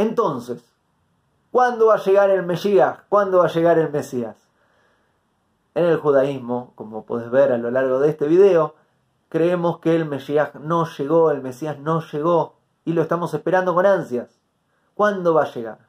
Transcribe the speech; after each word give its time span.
Entonces, 0.00 0.64
¿cuándo 1.50 1.88
va 1.88 1.96
a 1.96 2.02
llegar 2.02 2.30
el 2.30 2.42
Mesías? 2.42 3.00
¿Cuándo 3.10 3.40
va 3.40 3.44
a 3.44 3.52
llegar 3.52 3.78
el 3.78 3.90
Mesías? 3.90 4.34
En 5.74 5.84
el 5.84 5.98
judaísmo, 5.98 6.72
como 6.74 7.04
puedes 7.04 7.30
ver 7.30 7.52
a 7.52 7.58
lo 7.58 7.70
largo 7.70 8.00
de 8.00 8.08
este 8.08 8.26
video, 8.26 8.76
creemos 9.28 9.78
que 9.80 9.94
el 9.94 10.06
Mesías 10.06 10.54
no 10.54 10.86
llegó, 10.86 11.30
el 11.30 11.42
Mesías 11.42 11.78
no 11.78 12.00
llegó 12.00 12.54
y 12.86 12.94
lo 12.94 13.02
estamos 13.02 13.34
esperando 13.34 13.74
con 13.74 13.84
ansias. 13.84 14.40
¿Cuándo 14.94 15.34
va 15.34 15.42
a 15.42 15.52
llegar? 15.52 15.80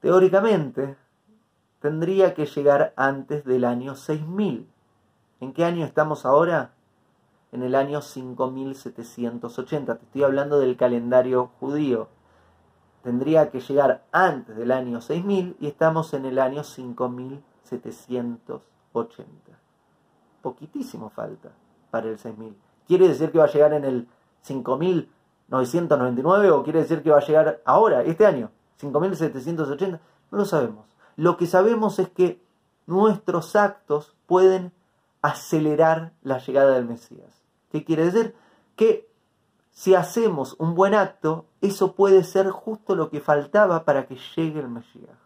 Teóricamente, 0.00 0.96
tendría 1.78 2.34
que 2.34 2.46
llegar 2.46 2.94
antes 2.96 3.44
del 3.44 3.64
año 3.64 3.94
6000. 3.94 4.68
¿En 5.38 5.52
qué 5.52 5.64
año 5.64 5.84
estamos 5.84 6.26
ahora? 6.26 6.72
En 7.52 7.62
el 7.62 7.76
año 7.76 8.02
5780. 8.02 9.98
Te 9.98 10.04
estoy 10.04 10.24
hablando 10.24 10.58
del 10.58 10.76
calendario 10.76 11.52
judío. 11.60 12.08
Tendría 13.02 13.50
que 13.50 13.60
llegar 13.60 14.04
antes 14.12 14.56
del 14.56 14.70
año 14.70 15.00
6000 15.00 15.56
y 15.60 15.66
estamos 15.66 16.14
en 16.14 16.24
el 16.24 16.38
año 16.38 16.62
5780. 16.62 19.58
Poquitísimo 20.40 21.10
falta 21.10 21.50
para 21.90 22.08
el 22.08 22.18
6000. 22.18 22.56
¿Quiere 22.86 23.08
decir 23.08 23.32
que 23.32 23.38
va 23.38 23.44
a 23.44 23.52
llegar 23.52 23.72
en 23.72 23.84
el 23.84 24.06
5999 24.42 26.50
o 26.50 26.62
quiere 26.62 26.80
decir 26.80 27.02
que 27.02 27.10
va 27.10 27.18
a 27.18 27.26
llegar 27.26 27.60
ahora, 27.64 28.02
este 28.02 28.24
año? 28.24 28.50
5780. 28.76 30.00
No 30.30 30.38
lo 30.38 30.44
sabemos. 30.44 30.86
Lo 31.16 31.36
que 31.36 31.46
sabemos 31.46 31.98
es 31.98 32.08
que 32.08 32.40
nuestros 32.86 33.56
actos 33.56 34.14
pueden 34.26 34.72
acelerar 35.22 36.12
la 36.22 36.38
llegada 36.38 36.74
del 36.74 36.86
Mesías. 36.86 37.42
¿Qué 37.70 37.84
quiere 37.84 38.04
decir? 38.04 38.34
Que 38.76 39.08
si 39.72 39.94
hacemos 39.94 40.54
un 40.58 40.74
buen 40.74 40.94
acto, 40.94 41.46
eso 41.62 41.94
puede 41.94 42.24
ser 42.24 42.50
justo 42.50 42.94
lo 42.94 43.10
que 43.10 43.20
faltaba 43.20 43.84
para 43.84 44.06
que 44.06 44.18
llegue 44.36 44.60
el 44.60 44.68
Mesías. 44.68 45.16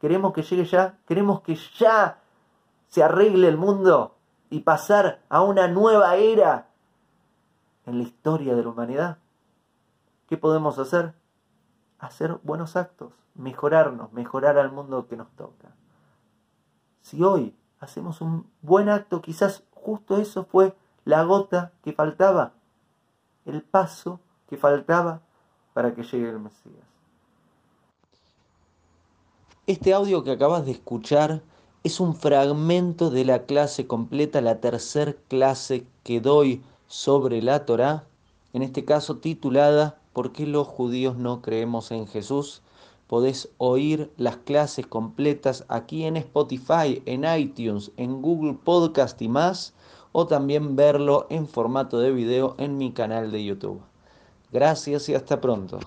¿Queremos 0.00 0.34
que 0.34 0.42
llegue 0.42 0.66
ya? 0.66 0.98
¿Queremos 1.06 1.40
que 1.40 1.56
ya 1.78 2.20
se 2.88 3.02
arregle 3.02 3.48
el 3.48 3.56
mundo 3.56 4.16
y 4.50 4.60
pasar 4.60 5.22
a 5.30 5.40
una 5.40 5.66
nueva 5.66 6.16
era 6.16 6.68
en 7.86 7.98
la 7.98 8.04
historia 8.04 8.54
de 8.54 8.62
la 8.62 8.68
humanidad? 8.68 9.18
¿Qué 10.28 10.36
podemos 10.36 10.78
hacer? 10.78 11.14
Hacer 11.98 12.38
buenos 12.42 12.76
actos, 12.76 13.14
mejorarnos, 13.34 14.12
mejorar 14.12 14.58
al 14.58 14.72
mundo 14.72 15.06
que 15.06 15.16
nos 15.16 15.30
toca. 15.36 15.74
Si 17.00 17.22
hoy 17.22 17.56
hacemos 17.80 18.20
un 18.20 18.46
buen 18.60 18.90
acto, 18.90 19.22
quizás 19.22 19.64
justo 19.72 20.18
eso 20.18 20.44
fue 20.44 20.76
la 21.06 21.22
gota 21.22 21.72
que 21.82 21.94
faltaba, 21.94 22.52
el 23.46 23.62
paso 23.62 24.20
que 24.48 24.56
faltaba 24.56 25.20
para 25.72 25.94
que 25.94 26.02
llegue 26.02 26.30
el 26.30 26.40
Mesías. 26.40 26.84
Este 29.66 29.94
audio 29.94 30.22
que 30.24 30.32
acabas 30.32 30.66
de 30.66 30.72
escuchar 30.72 31.42
es 31.82 32.00
un 32.00 32.14
fragmento 32.14 33.10
de 33.10 33.24
la 33.24 33.44
clase 33.44 33.86
completa, 33.86 34.40
la 34.40 34.60
tercer 34.60 35.18
clase 35.28 35.86
que 36.02 36.20
doy 36.20 36.62
sobre 36.86 37.42
la 37.42 37.64
Torá, 37.64 38.04
en 38.52 38.62
este 38.62 38.84
caso 38.84 39.18
titulada 39.18 39.98
¿Por 40.12 40.32
qué 40.32 40.46
los 40.46 40.68
judíos 40.68 41.16
no 41.16 41.42
creemos 41.42 41.90
en 41.90 42.06
Jesús? 42.06 42.62
Podés 43.08 43.50
oír 43.58 44.12
las 44.16 44.36
clases 44.36 44.86
completas 44.86 45.64
aquí 45.68 46.04
en 46.04 46.16
Spotify, 46.16 47.02
en 47.04 47.24
iTunes, 47.24 47.90
en 47.96 48.22
Google 48.22 48.54
Podcast 48.54 49.20
y 49.20 49.28
más, 49.28 49.74
o 50.16 50.28
también 50.28 50.76
verlo 50.76 51.26
en 51.28 51.48
formato 51.48 51.98
de 51.98 52.12
video 52.12 52.54
en 52.58 52.78
mi 52.78 52.92
canal 52.92 53.32
de 53.32 53.44
YouTube. 53.44 53.82
Gracias 54.52 55.08
y 55.08 55.14
hasta 55.14 55.40
pronto. 55.40 55.80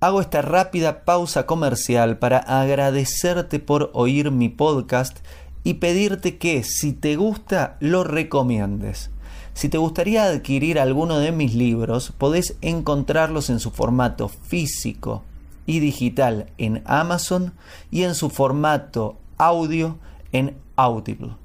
Hago 0.00 0.20
esta 0.20 0.42
rápida 0.42 1.04
pausa 1.04 1.46
comercial 1.46 2.18
para 2.18 2.38
agradecerte 2.38 3.60
por 3.60 3.90
oír 3.94 4.32
mi 4.32 4.48
podcast 4.48 5.18
y 5.62 5.74
pedirte 5.74 6.38
que 6.38 6.64
si 6.64 6.92
te 6.92 7.14
gusta 7.14 7.76
lo 7.78 8.02
recomiendes. 8.02 9.10
Si 9.54 9.68
te 9.68 9.78
gustaría 9.78 10.24
adquirir 10.24 10.80
alguno 10.80 11.20
de 11.20 11.30
mis 11.30 11.54
libros, 11.54 12.12
podés 12.18 12.56
encontrarlos 12.62 13.48
en 13.48 13.60
su 13.60 13.70
formato 13.70 14.28
físico 14.28 15.22
y 15.66 15.78
digital 15.78 16.46
en 16.58 16.82
Amazon 16.84 17.54
y 17.92 18.02
en 18.02 18.16
su 18.16 18.28
formato 18.28 19.18
audio 19.38 19.98
en 20.32 20.56
Audible. 20.74 21.36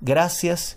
Gracias 0.00 0.76